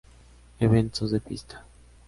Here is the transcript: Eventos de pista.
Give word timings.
Eventos 0.59 1.11
de 1.11 1.19
pista. 1.19 1.63